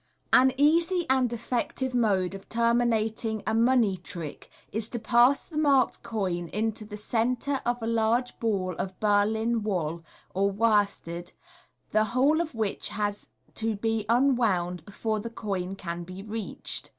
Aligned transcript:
—Ar 0.33 0.49
easy 0.57 1.05
and 1.11 1.31
effective 1.31 1.93
mode 1.93 2.33
of 2.33 2.49
terminating 2.49 3.43
a 3.45 3.53
money 3.53 3.97
trick 3.97 4.49
is 4.71 4.89
to 4.89 4.97
pass 4.97 5.47
the 5.47 5.59
marked 5.59 6.01
coin 6.01 6.47
into 6.47 6.83
the 6.83 6.97
centre 6.97 7.61
of 7.67 7.83
a 7.83 7.85
large 7.85 8.39
ball 8.39 8.73
of 8.79 8.99
Berlin 8.99 9.61
wool 9.61 10.03
or 10.33 10.49
worsted, 10.49 11.33
the 11.91 12.03
whole 12.17 12.41
of 12.41 12.55
which 12.55 12.89
has 12.89 13.27
to 13.53 13.75
be 13.75 14.07
unwound 14.09 14.83
before 14.85 15.19
the 15.19 15.29
coin 15.29 15.75
can 15.75 16.03
be 16.03 16.23
reached. 16.23 16.89